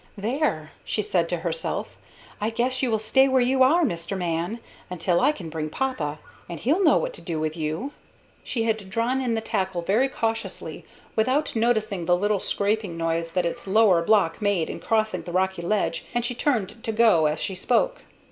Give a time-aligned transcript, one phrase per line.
[0.17, 1.95] "There," she said to herself;
[2.41, 4.57] "I guess you will stay where you are, Mister Man,
[4.89, 6.17] until I can bring papa;
[6.49, 7.91] and he'll know what to do with you!"
[8.43, 10.85] She had drawn in the tackle very cautiously,
[11.15, 15.61] without noticing the little scraping noise that its lower block made in crossing the rocky
[15.61, 18.01] ledge, and she turned to go as she spoke.